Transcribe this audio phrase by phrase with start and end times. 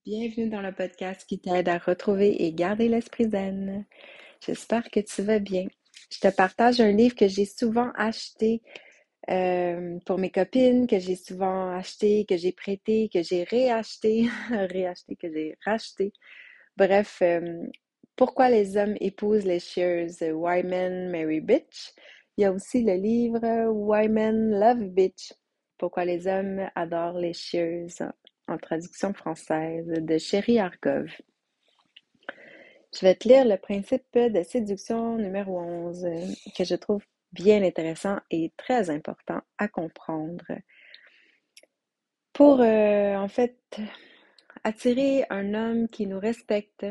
[0.00, 3.84] Bienvenue dans le podcast qui t'aide à retrouver et garder l'esprit zen.
[4.40, 5.66] J'espère que tu vas bien.
[6.10, 8.62] Je te partage un livre que j'ai souvent acheté
[9.28, 15.16] euh, pour mes copines, que j'ai souvent acheté, que j'ai prêté, que j'ai réacheté, réacheté,
[15.16, 16.12] que j'ai racheté.
[16.76, 17.66] Bref, euh,
[18.16, 21.92] Pourquoi les hommes épousent les Shears, Why Men Marry Bitch?
[22.38, 25.34] Il y a aussi le livre Why Men Love Bitch?
[25.76, 28.12] Pourquoi les hommes adorent les Shears
[28.52, 31.10] en traduction française de Chéri Argov.
[32.94, 36.06] Je vais te lire le principe de séduction numéro 11
[36.54, 40.44] que je trouve bien intéressant et très important à comprendre.
[42.34, 43.58] Pour euh, en fait
[44.64, 46.86] attirer un homme qui nous respecte,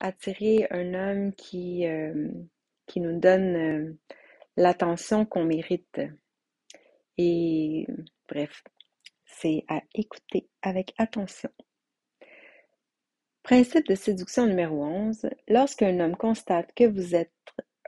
[0.00, 2.28] attirer un homme qui, euh,
[2.86, 3.98] qui nous donne euh,
[4.56, 6.00] l'attention qu'on mérite.
[7.16, 7.86] Et
[8.28, 8.64] bref,
[9.40, 11.50] c'est à écouter avec attention.
[13.42, 15.28] Principe de séduction numéro 11.
[15.48, 17.30] Lorsqu'un homme constate que vous êtes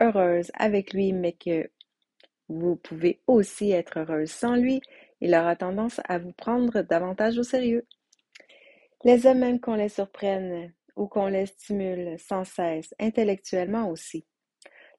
[0.01, 1.71] heureuse avec lui, mais que
[2.49, 4.81] vous pouvez aussi être heureuse sans lui,
[5.21, 7.87] il aura tendance à vous prendre davantage au sérieux.
[9.05, 14.27] Les hommes aiment qu'on les surprenne ou qu'on les stimule sans cesse, intellectuellement aussi.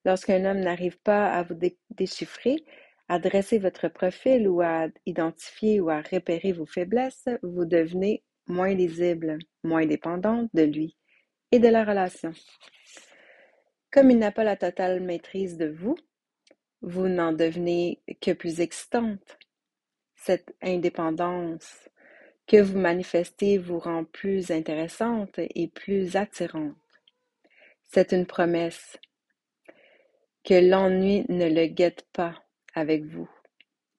[0.05, 2.63] Lorsqu'un homme n'arrive pas à vous déchiffrer,
[3.09, 8.73] à dresser votre profil ou à identifier ou à repérer vos faiblesses, vous devenez moins
[8.73, 10.97] lisible, moins dépendante de lui
[11.51, 12.33] et de la relation.
[13.91, 15.95] Comme il n'a pas la totale maîtrise de vous,
[16.81, 19.37] vous n'en devenez que plus excitante.
[20.15, 21.89] Cette indépendance
[22.45, 26.75] que vous manifestez vous rend plus intéressante et plus attirante.
[27.83, 28.97] C'est une promesse
[30.43, 32.46] que l'ennui ne le guette pas
[32.77, 33.27] avec vous.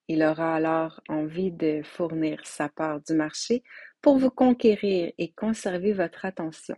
[0.06, 3.62] Il aura alors envie de fournir sa part du marché
[4.00, 6.76] pour vous conquérir et conserver votre attention.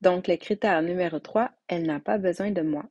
[0.00, 2.84] Donc, le critère numéro 3, elle n'a pas besoin de moi.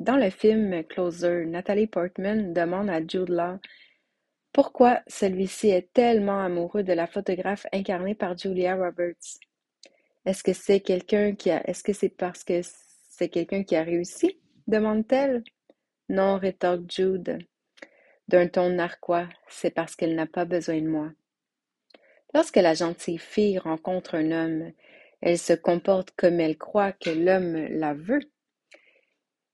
[0.00, 3.58] Dans le film Closer, Nathalie Portman demande à Jude Law
[4.52, 9.38] pourquoi celui-ci est tellement amoureux de la photographe incarnée par Julia Roberts.
[10.26, 12.60] Est-ce que c'est quelqu'un qui a, est-ce que c'est parce que
[13.08, 14.40] c'est quelqu'un qui a réussi?
[14.66, 15.44] demande-t-elle.
[16.10, 17.38] Non, rétorque Jude,
[18.26, 21.12] d'un ton narquois, c'est parce qu'elle n'a pas besoin de moi.
[22.34, 24.72] Lorsque la gentille fille rencontre un homme,
[25.20, 28.28] elle se comporte comme elle croit que l'homme la veut.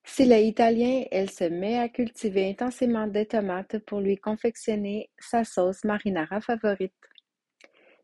[0.02, 5.44] S'il est italien, elle se met à cultiver intensément des tomates pour lui confectionner sa
[5.44, 6.94] sauce marinara favorite.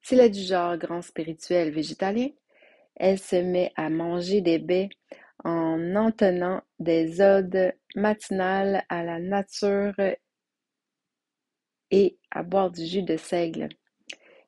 [0.02, 2.28] S'il est du genre grand spirituel végétalien,
[2.96, 4.90] elle se met à manger des baies
[5.44, 9.94] en entonnant des odes matinales à la nature
[11.90, 13.68] et à boire du jus de seigle.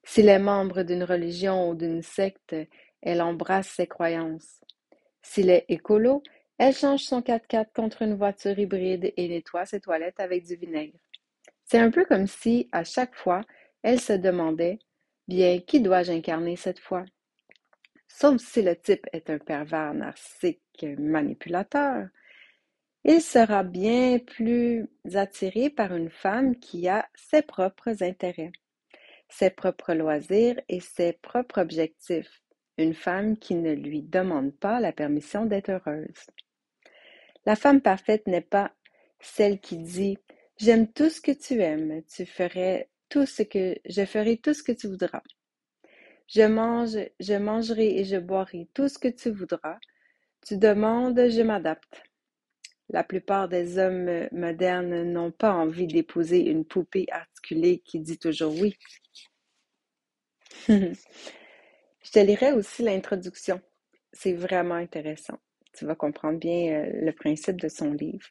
[0.04, 2.54] S'il est membre d'une religion ou d'une secte,
[3.03, 4.60] elle embrasse ses croyances.
[5.22, 6.22] S'il est écolo,
[6.59, 10.99] elle change son 4x4 contre une voiture hybride et nettoie ses toilettes avec du vinaigre.
[11.65, 13.41] C'est un peu comme si, à chaque fois,
[13.83, 14.78] elle se demandait
[15.27, 17.04] Bien, qui dois-je incarner cette fois
[18.09, 22.08] Sauf si le type est un pervers narcissique manipulateur,
[23.04, 28.52] il sera bien plus attiré par une femme qui a ses propres intérêts,
[29.28, 32.42] ses propres loisirs et ses propres objectifs,
[32.78, 36.30] une femme qui ne lui demande pas la permission d'être heureuse.
[37.46, 38.72] La femme parfaite n'est pas
[39.20, 40.18] celle qui dit
[40.56, 44.62] J'aime tout ce que tu aimes, tu ferais tout ce que je ferai tout ce
[44.62, 45.22] que tu voudras.
[46.26, 49.78] Je mange, je mangerai et je boirai tout ce que tu voudras.
[50.44, 52.03] Tu demandes, je m'adapte.
[52.91, 58.53] La plupart des hommes modernes n'ont pas envie d'épouser une poupée articulée qui dit toujours
[58.53, 58.77] oui.
[60.69, 60.93] je
[62.12, 63.59] te lirai aussi l'introduction.
[64.12, 65.38] C'est vraiment intéressant.
[65.72, 68.28] Tu vas comprendre bien euh, le principe de son livre.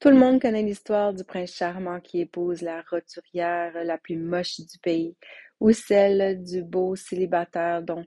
[0.00, 4.60] Tout le monde connaît l'histoire du prince charmant qui épouse la roturière la plus moche
[4.60, 5.16] du pays,
[5.58, 8.04] ou celle du beau célibataire dont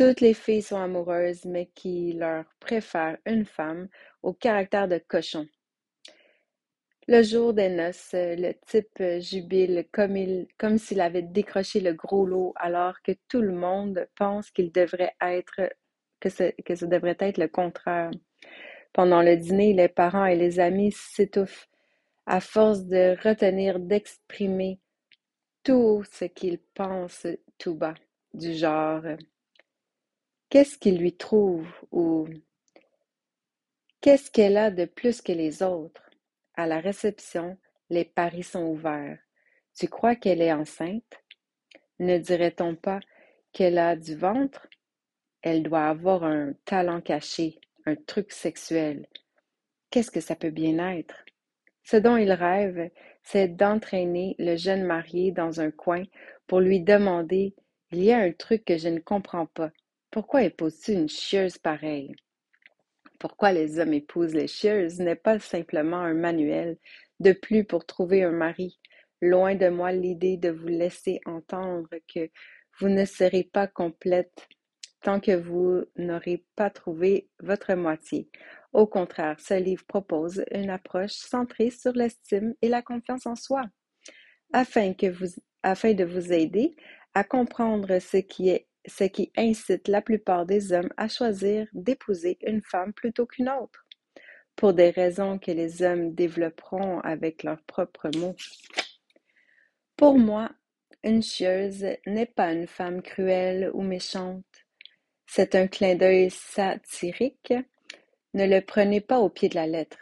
[0.00, 3.86] toutes les filles sont amoureuses, mais qui leur préfèrent une femme
[4.22, 5.46] au caractère de cochon.
[7.06, 12.24] Le jour des noces, le type jubile comme, il, comme s'il avait décroché le gros
[12.24, 15.70] lot, alors que tout le monde pense qu'il devrait être,
[16.18, 18.10] que ce, devrait être le contraire.
[18.94, 21.68] Pendant le dîner, les parents et les amis s'étouffent
[22.24, 24.80] à force de retenir d'exprimer
[25.62, 27.26] tout ce qu'il pense
[27.58, 27.96] tout bas,
[28.32, 29.02] du genre
[30.50, 32.28] qu'est-ce qu'il lui trouve ou
[34.00, 36.10] qu'est-ce qu'elle a de plus que les autres?
[36.54, 37.56] À la réception,
[37.88, 39.18] les paris sont ouverts.
[39.74, 41.22] Tu crois qu'elle est enceinte?
[42.00, 43.00] Ne dirait-on pas
[43.52, 44.66] qu'elle a du ventre,
[45.42, 49.06] elle doit avoir un talent caché, un truc sexuel.
[49.90, 51.24] Qu'est-ce que ça peut bien être?
[51.84, 52.90] Ce dont il rêve,
[53.22, 56.02] c'est d'entraîner le jeune marié dans un coin
[56.46, 57.54] pour lui demander
[57.92, 59.70] Il y a un truc que je ne comprends pas.
[60.10, 62.16] Pourquoi épouses-tu une chieuse pareille?
[63.20, 66.78] Pourquoi les hommes épousent les chieuses n'est pas simplement un manuel
[67.20, 68.80] de plus pour trouver un mari?
[69.22, 72.28] Loin de moi l'idée de vous laisser entendre que
[72.80, 74.48] vous ne serez pas complète
[75.00, 78.28] tant que vous n'aurez pas trouvé votre moitié.
[78.72, 83.62] Au contraire, ce livre propose une approche centrée sur l'estime et la confiance en soi,
[84.52, 86.74] afin, que vous, afin de vous aider
[87.14, 92.38] à comprendre ce qui est ce qui incite la plupart des hommes à choisir d'épouser
[92.42, 93.86] une femme plutôt qu'une autre,
[94.56, 98.36] pour des raisons que les hommes développeront avec leurs propres mots.
[99.96, 100.50] Pour moi,
[101.02, 104.44] une chieuse n'est pas une femme cruelle ou méchante.
[105.26, 107.54] C'est un clin d'œil satirique.
[108.34, 109.98] Ne le prenez pas au pied de la lettre.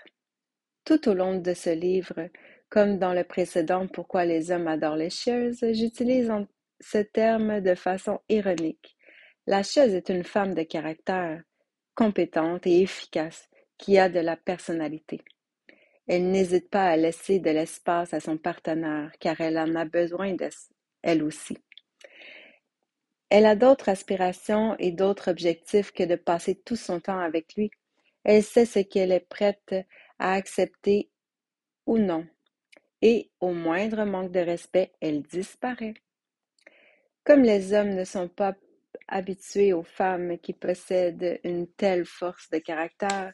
[0.85, 2.29] Tout au long de ce livre,
[2.69, 6.31] comme dans le précédent Pourquoi les hommes adorent les chieuses, j'utilise
[6.81, 8.97] ce terme de façon ironique.
[9.47, 11.43] La chaise est une femme de caractère,
[11.95, 13.49] compétente et efficace,
[13.79, 15.23] qui a de la personnalité.
[16.07, 20.35] Elle n'hésite pas à laisser de l'espace à son partenaire, car elle en a besoin
[21.03, 21.57] elle aussi.
[23.31, 27.71] Elle a d'autres aspirations et d'autres objectifs que de passer tout son temps avec lui.
[28.25, 29.75] Elle sait ce qu'elle est prête
[30.19, 31.11] à accepter
[31.87, 32.27] ou non.
[33.03, 35.95] Et au moindre manque de respect, elle disparaît.
[37.25, 38.55] Comme les hommes ne sont pas
[39.07, 43.33] habitués aux femmes qui possèdent une telle force de caractère,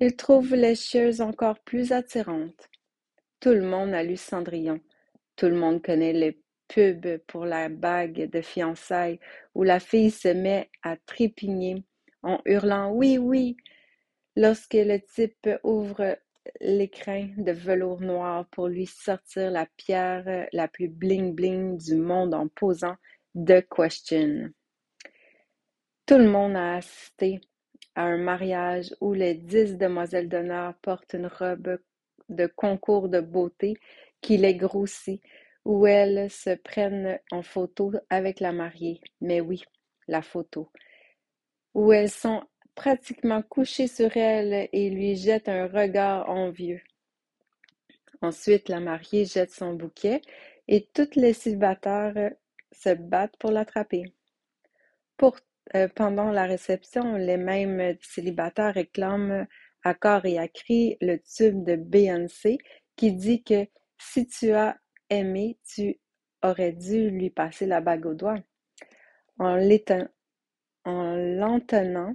[0.00, 2.68] ils trouvent les chieuses encore plus attirantes.
[3.40, 4.80] Tout le monde a lu Cendrillon.
[5.36, 9.20] Tout le monde connaît les pubs pour la bague de fiançailles
[9.54, 11.84] où la fille se met à trépigner
[12.22, 13.56] en hurlant Oui, oui,
[14.36, 16.16] lorsque le type ouvre
[16.60, 22.48] l'écrin de velours noir pour lui sortir la pierre la plus bling-bling du monde en
[22.48, 22.96] posant
[23.34, 24.50] The Question.
[26.06, 27.40] Tout le monde a assisté
[27.94, 31.78] à un mariage où les dix demoiselles d'honneur portent une robe
[32.28, 33.76] de concours de beauté
[34.20, 35.22] qui les grossit,
[35.64, 39.00] où elles se prennent en photo avec la mariée.
[39.20, 39.62] Mais oui,
[40.08, 40.70] la photo.
[41.74, 42.42] Où elles sont
[42.74, 46.80] pratiquement couché sur elle et lui jette un regard envieux.
[48.20, 50.22] Ensuite, la mariée jette son bouquet
[50.68, 52.32] et toutes les célibataires
[52.72, 54.04] se battent pour l'attraper.
[55.74, 59.46] Euh, pendant la réception, les mêmes célibataires réclament
[59.82, 62.58] à corps et à cri le tube de Beyoncé
[62.96, 63.66] qui dit que
[63.98, 64.76] si tu as
[65.10, 65.98] aimé, tu
[66.42, 68.38] aurais dû lui passer la bague au doigt.
[69.38, 69.56] En
[70.86, 72.14] l'entendant,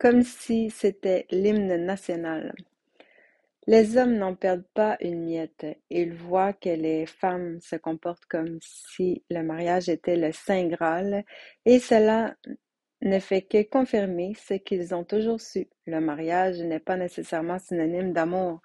[0.00, 2.54] comme si c'était l'hymne national.
[3.66, 5.66] Les hommes n'en perdent pas une miette.
[5.90, 11.24] Ils voient que les femmes se comportent comme si le mariage était le Saint Graal,
[11.66, 12.34] et cela
[13.02, 15.68] ne fait que confirmer ce qu'ils ont toujours su.
[15.86, 18.62] Le mariage n'est pas nécessairement synonyme d'amour.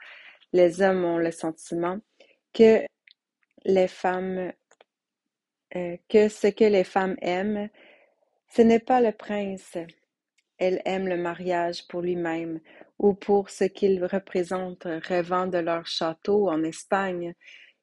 [0.53, 1.99] Les hommes ont le sentiment
[2.53, 2.85] que
[3.65, 4.53] les femmes,
[5.75, 7.69] euh, que ce que les femmes aiment,
[8.47, 9.77] ce n'est pas le prince,
[10.57, 12.59] elles aiment le mariage pour lui-même
[12.97, 17.33] ou pour ce qu'il représente, rêvant de leur château en Espagne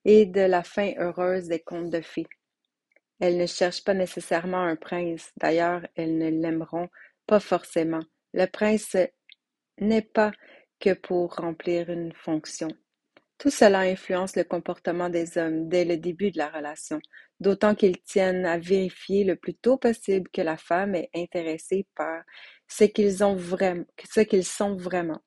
[0.05, 2.26] et de la fin heureuse des contes de fées.
[3.21, 6.88] Elles ne cherchent pas nécessairement un prince, d'ailleurs elles ne l'aimeront
[7.26, 8.02] pas forcément.
[8.33, 8.97] Le prince
[9.79, 10.33] n'est pas
[10.81, 12.69] que pour remplir une fonction.
[13.43, 17.01] Tout cela influence le comportement des hommes dès le début de la relation,
[17.41, 22.23] d'autant qu'ils tiennent à vérifier le plus tôt possible que la femme est intéressée par
[22.69, 23.17] ce qu'ils
[24.45, 25.19] sont vraiment.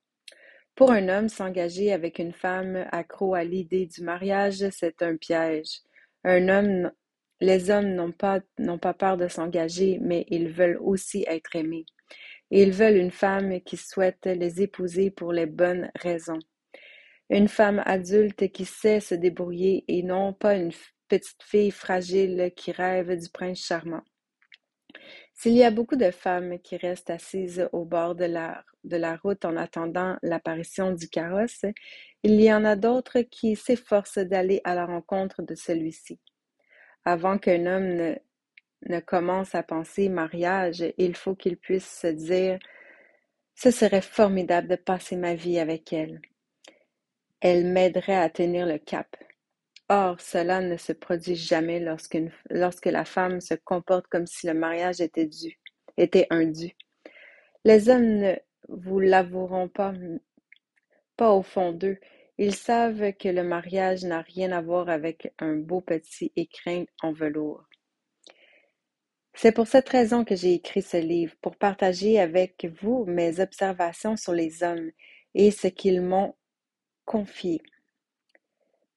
[0.76, 5.82] Pour un homme, s'engager avec une femme accro à l'idée du mariage, c'est un piège.
[6.24, 6.94] Un homme,
[7.42, 11.86] les hommes n'ont pas peur de s'engager, mais ils veulent aussi être aimés.
[12.50, 16.40] ils veulent une femme qui souhaite les épouser pour les bonnes raisons.
[17.30, 20.72] Une femme adulte qui sait se débrouiller et non pas une
[21.08, 24.04] petite fille fragile qui rêve du prince charmant.
[25.34, 29.58] S'il y a beaucoup de femmes qui restent assises au bord de la, route en
[29.58, 31.66] attendant l'apparition du carrosse,
[32.24, 36.20] il y en a d'autres qui s'efforcent d'aller à la rencontre de celui-ci.
[37.04, 38.16] Avant qu'un homme
[38.88, 42.58] ne commence à penser mariage, il faut qu'il puisse se dire
[43.56, 46.22] Ce serait formidable de passer ma vie avec elle.
[47.42, 49.16] Elle m'aiderait à tenir le cap.
[49.90, 55.00] Or, cela ne se produit jamais lorsque la femme se comporte comme si le mariage
[55.00, 55.60] était dû,
[55.98, 56.52] était un.
[57.64, 58.36] Les hommes ne
[58.68, 59.94] vous l'avoueront pas,
[61.18, 61.98] pas au fond d'eux.
[62.38, 67.14] Ils savent que le mariage n'a rien à voir avec un beau petit écrin en
[67.14, 67.64] velours.
[69.36, 74.16] C'est pour cette raison que j'ai écrit ce livre, pour partager avec vous mes observations
[74.16, 74.92] sur les hommes
[75.34, 76.36] et ce qu'ils m'ont
[77.06, 77.62] confié.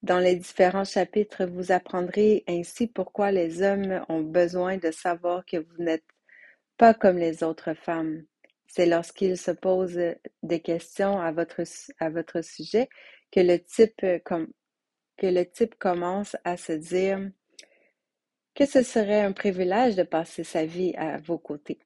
[0.01, 5.57] Dans les différents chapitres, vous apprendrez ainsi pourquoi les hommes ont besoin de savoir que
[5.57, 6.05] vous n'êtes
[6.77, 8.23] pas comme les autres femmes.
[8.67, 9.99] C'est lorsqu'ils se posent
[10.43, 11.63] des questions à votre,
[12.43, 12.87] sujet
[13.31, 13.57] que le
[15.45, 17.19] type commence à se dire
[18.55, 21.79] que ce serait un privilège de passer sa vie à vos côtés.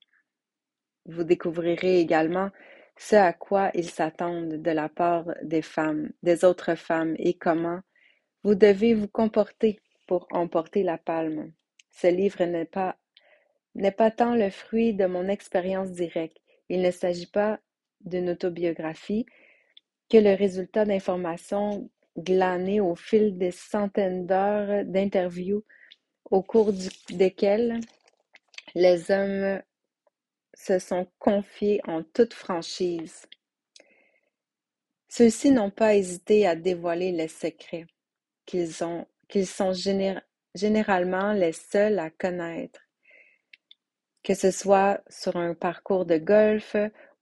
[1.06, 2.50] Vous découvrirez également
[2.98, 7.80] ce à quoi ils s'attendent de la part des femmes, des autres femmes et comment
[8.44, 11.52] vous devez vous comporter pour emporter la palme.
[11.92, 12.98] Ce livre n'est pas
[13.76, 16.38] n'est pas tant le fruit de mon expérience directe.
[16.70, 17.60] Il ne s'agit pas
[18.02, 19.26] d'une autobiographie
[20.10, 25.64] que le résultat d'informations glanées au fil des centaines d'heures d'interviews
[26.30, 26.72] au cours
[27.10, 27.80] desquels
[28.76, 29.62] les hommes
[30.54, 33.28] se sont confiés en toute franchise.
[35.10, 37.86] Ceux-ci n'ont pas hésité à dévoiler les secrets
[38.46, 39.06] qu'ils sont
[40.56, 42.82] généralement les seuls à connaître,
[44.24, 46.76] que ce soit sur un parcours de golf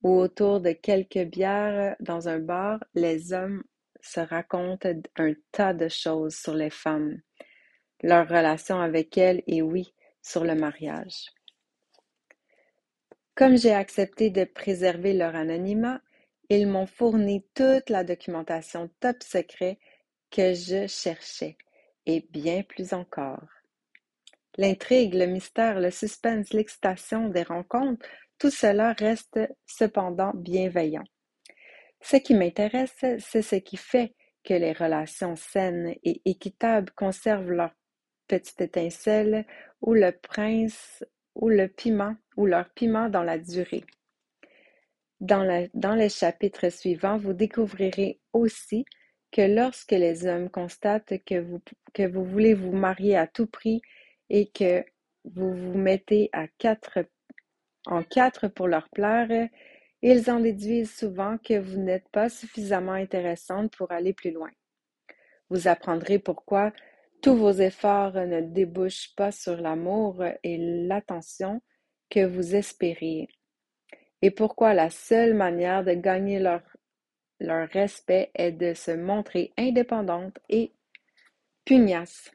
[0.04, 3.64] ou autour de quelques bières dans un bar, les hommes
[4.02, 7.22] se racontent un tas de choses sur les femmes
[8.04, 11.28] leur relation avec elle et oui, sur le mariage.
[13.42, 16.00] Comme j'ai accepté de préserver leur anonymat,
[16.50, 19.80] ils m'ont fourni toute la documentation top secret
[20.30, 21.58] que je cherchais,
[22.06, 23.48] et bien plus encore.
[24.60, 28.06] L'intrigue, le mystère, le suspense, l'excitation des rencontres,
[28.38, 31.08] tout cela reste cependant bienveillant.
[32.00, 37.72] Ce qui m'intéresse, c'est ce qui fait que les relations saines et équitables conservent leur
[38.28, 39.48] petite étincelle
[39.82, 43.84] ou le prince ou le piment ou leur piment dans la durée.
[45.20, 48.84] Dans, les chapitres suivants, vous découvrirez aussi
[49.32, 53.80] que lorsque les hommes constatent que vous, voulez vous marier à tout prix
[54.30, 54.84] et que
[55.24, 56.48] vous vous mettez à
[57.86, 59.48] en quatre pour leur plaire,
[60.02, 64.50] ils en déduisent souvent que vous n'êtes pas suffisamment intéressante pour aller plus loin.
[65.52, 66.74] Vous apprendrez pourquoi
[67.22, 70.58] tous vos efforts ne débouchent pas sur l'amour et
[70.88, 71.62] l'attention
[72.12, 73.30] que vous espériez,
[74.22, 76.62] et pourquoi la seule manière de gagner leur,
[77.74, 80.74] respect est de se montrer indépendante et
[81.66, 82.30] pugnace.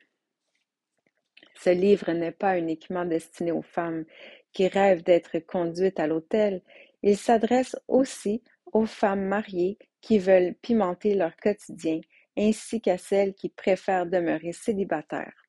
[1.54, 4.04] Ce livre n'est pas uniquement destiné aux femmes
[4.52, 6.62] qui rêvent d'être conduites à l'autel,
[7.02, 8.42] il s'adresse aussi
[8.72, 12.00] aux femmes mariées qui veulent pimenter leur quotidien
[12.36, 15.45] ainsi qu'à celles qui préfèrent demeurer célibataires.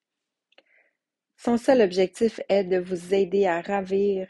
[1.38, 4.28] Son seul objectif est de vous aider à ravir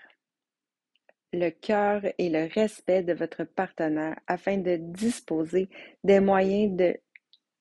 [1.33, 5.69] le cœur et le respect de votre partenaire afin de disposer
[6.03, 6.97] des moyens de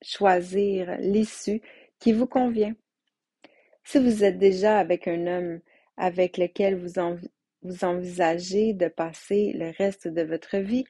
[0.03, 1.63] choisir l'issue
[1.99, 2.75] qui vous convient.
[3.85, 5.61] Si vous êtes déjà avec un homme
[5.97, 6.99] avec lequel vous,
[7.85, 10.85] envisagez de passer le reste de votre vie,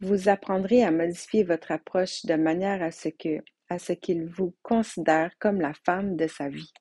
[0.00, 5.74] vous apprendrez à modifier votre approche de manière à ce qu'il vous considère comme la
[5.84, 6.72] femme de sa vie.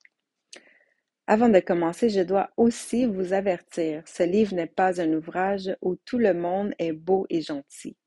[1.27, 5.95] Avant de commencer, je dois aussi vous avertir, ce livre n'est pas un ouvrage où
[5.95, 7.97] tout le monde est beau et gentil.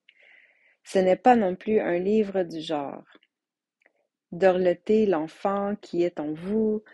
[0.84, 3.04] Ce n'est pas non plus un livre du genre.
[4.30, 6.84] Dorloter l'enfant qui est en vous.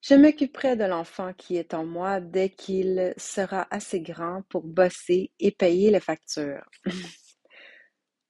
[0.00, 5.30] Je m'occuperai de l'enfant qui est en moi dès qu'il sera assez grand pour bosser
[5.38, 6.68] et payer les factures.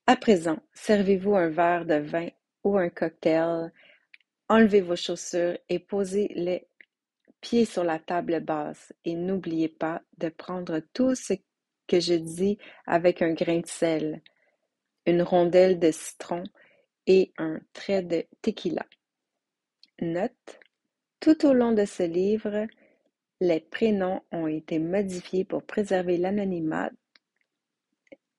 [0.06, 2.28] À présent, servez-vous un verre de vin
[2.62, 3.72] ou un cocktail,
[4.50, 6.28] enlevez vos chaussures et posez
[7.44, 11.34] les pieds sur la table basse et n'oubliez pas de prendre tout ce
[11.86, 14.22] que je dis avec un grain de sel,
[15.04, 16.42] une rondelle de citron
[17.06, 18.86] et un trait de tequila.
[20.00, 20.58] Note,
[21.20, 22.66] tout au long de ce livre,
[23.40, 26.90] les prénoms ont été modifiés pour préserver l'anonymat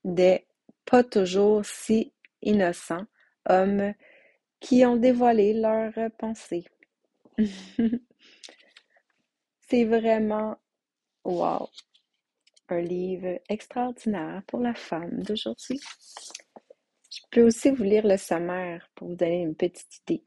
[0.03, 0.47] des
[0.83, 3.05] pas toujours si innocents
[3.47, 3.93] hommes
[4.59, 6.65] qui ont dévoilé leurs pensées.
[9.67, 10.57] C'est vraiment,
[11.23, 11.69] wow,
[12.69, 15.79] un livre extraordinaire pour la femme d'aujourd'hui.
[17.11, 20.23] Je peux aussi vous lire le sommaire pour vous donner une petite idée.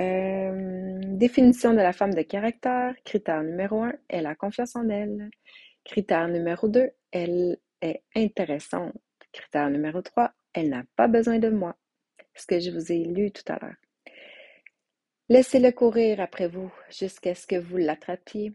[0.00, 2.94] Euh, définition de la femme de caractère.
[3.04, 5.30] Critère numéro un, elle a confiance en elle.
[5.84, 8.94] Critère numéro deux, elle est intéressante.
[9.32, 11.76] Critère numéro trois, elle n'a pas besoin de moi.
[12.34, 13.76] Ce que je vous ai lu tout à l'heure.
[15.28, 18.52] Laissez-le courir après vous jusqu'à ce que vous l'attrapiez.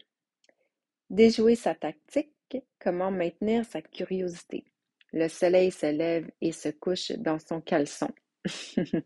[1.09, 2.31] Déjouer sa tactique,
[2.79, 4.63] comment maintenir sa curiosité.
[5.11, 8.09] Le soleil se lève et se couche dans son caleçon.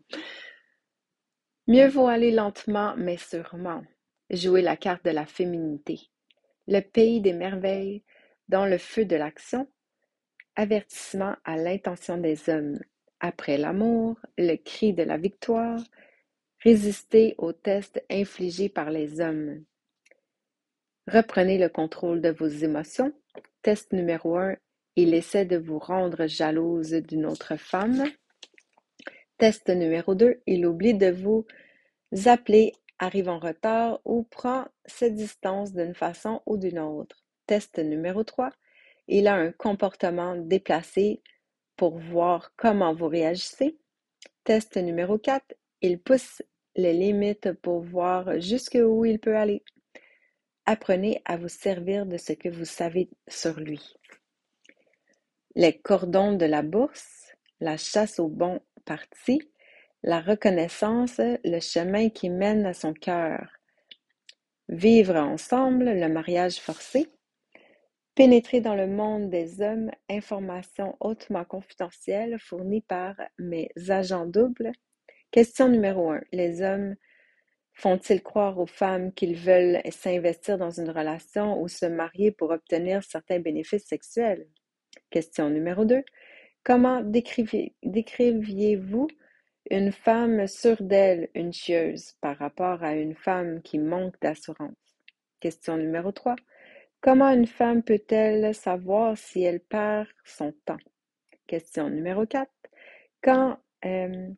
[1.66, 3.82] Mieux vaut aller lentement mais sûrement.
[4.30, 5.98] Jouer la carte de la féminité.
[6.68, 8.04] Le pays des merveilles,
[8.48, 9.68] dans le feu de l'action.
[10.54, 12.78] Avertissement à l'intention des hommes.
[13.18, 15.80] Après l'amour, le cri de la victoire.
[16.66, 19.62] Résister aux tests infligés par les hommes.
[21.06, 23.12] Reprenez le contrôle de vos émotions.
[23.62, 24.56] Test numéro un,
[24.96, 28.02] il essaie de vous rendre jalouse d'une autre femme.
[29.38, 31.46] Test numéro deux, il oublie de vous
[32.24, 37.22] appeler, arrive en retard ou prend ses distances d'une façon ou d'une autre.
[37.46, 38.50] Test numéro trois,
[39.06, 41.22] il a un comportement déplacé
[41.76, 43.78] pour voir comment vous réagissez.
[44.42, 46.42] Test numéro 4, il pousse
[46.76, 49.64] les limites pour voir jusqu'où il peut aller.
[50.66, 53.94] Apprenez à vous servir de ce que vous savez sur lui.
[55.54, 59.40] Les cordons de la bourse, la chasse au bon parti,
[60.02, 63.48] la reconnaissance, le chemin qui mène à son cœur.
[64.68, 67.06] Vivre ensemble, le mariage forcé.
[68.14, 74.72] Pénétrer dans le monde des hommes, informations hautement confidentielles fournies par mes agents doubles.
[75.36, 76.22] Question numéro un.
[76.32, 76.96] Les hommes
[77.74, 83.02] Font-ils croire aux femmes qu'ils veulent s'investir dans une relation ou se marier pour obtenir
[83.02, 84.48] certains bénéfices sexuels?
[85.10, 86.02] Question numéro 2.
[86.64, 89.08] Comment décriviez-vous
[89.70, 94.96] une femme sûre d'elle, une chieuse, par rapport à une femme qui manque d'assurance?
[95.40, 96.34] Question numéro 3.
[97.02, 100.80] Comment une femme peut-elle savoir si elle perd son temps?
[101.46, 102.50] Question numéro 4.
[103.20, 104.30] Quand euh,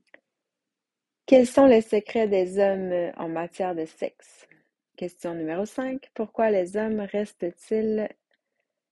[1.28, 4.48] quels sont les secrets des hommes euh, en matière de sexe?
[4.96, 6.10] Question numéro 5.
[6.14, 8.08] Pourquoi les hommes restent-ils,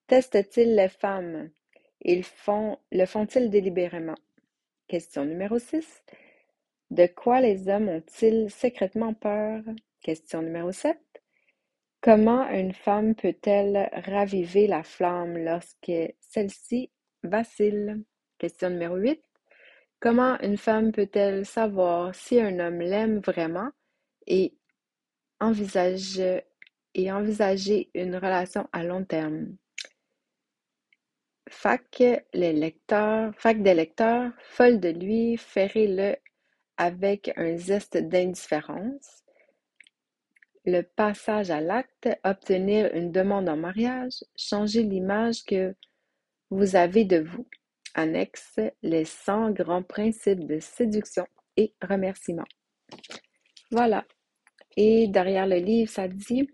[0.06, 1.48] testent-ils les femmes?
[2.04, 4.18] Le font-ils délibérément?
[4.86, 6.04] Question numéro 6.
[6.90, 9.62] De quoi les hommes ont-ils secrètement peur?
[10.02, 10.98] Question numéro 7.
[12.02, 16.90] Comment une femme peut-elle raviver la flamme lorsque celle-ci
[17.22, 18.04] vacille?
[18.38, 19.22] Question numéro 8.
[19.98, 23.70] Comment une femme peut-elle savoir si un homme l'aime vraiment
[24.26, 24.54] et
[25.40, 26.42] envisager
[26.94, 29.56] une relation à long terme?
[31.48, 32.02] Fac,
[32.34, 36.16] les lecteurs, fac des lecteurs, folle de lui, ferrez-le
[36.76, 39.22] avec un zeste d'indifférence.
[40.66, 45.74] Le passage à l'acte, obtenir une demande en mariage, changer l'image que
[46.50, 47.46] vous avez de vous.
[47.96, 52.44] Annexe les cent grands principes de séduction et remerciement.
[53.70, 54.04] Voilà.
[54.76, 56.48] Et derrière le livre, ça dit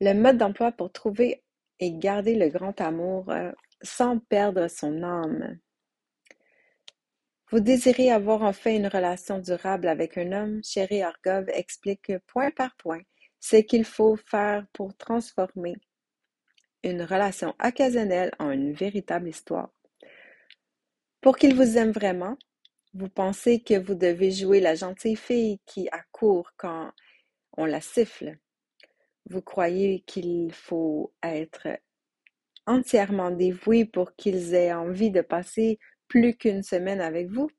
[0.00, 1.42] le mode d'emploi pour trouver
[1.80, 3.50] et garder le grand amour euh,
[3.82, 5.58] sans perdre son âme.
[7.50, 12.74] Vous désirez avoir enfin une relation durable avec un homme, Chéri Argov explique point par
[12.76, 13.02] point
[13.40, 15.74] ce qu'il faut faire pour transformer
[16.84, 19.70] une relation occasionnelle en une véritable histoire.
[21.20, 22.36] Pour qu'il vous aime vraiment,
[22.92, 26.92] vous pensez que vous devez jouer la gentille fille qui accourt quand
[27.56, 28.36] on la siffle.
[29.30, 31.66] Vous croyez qu'il faut être
[32.66, 37.50] entièrement dévoué pour qu'ils aient envie de passer plus qu'une semaine avec vous?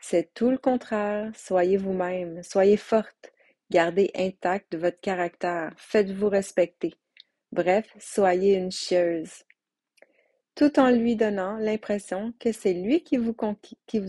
[0.00, 1.30] C'est tout le contraire.
[1.36, 3.32] Soyez vous-même, soyez forte,
[3.70, 6.94] gardez intact votre caractère, faites-vous respecter.
[7.56, 9.44] Bref, soyez une chieuse,
[10.54, 13.34] tout en lui donnant l'impression que c'est lui qui vous,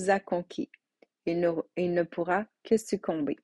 [0.09, 0.69] a conquis.
[1.25, 3.37] Il ne, il ne pourra que succomber.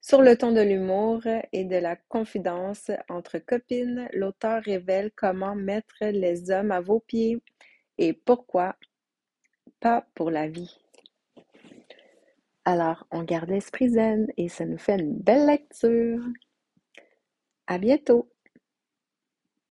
[0.00, 6.04] Sur le ton de l'humour et de la confidence entre copines, l'auteur révèle comment mettre
[6.04, 7.42] les hommes à vos pieds
[7.98, 8.76] et pourquoi
[9.80, 10.78] pas pour la vie.
[12.64, 16.22] Alors, on garde l'esprit zen et ça nous fait une belle lecture.
[17.66, 18.30] À bientôt!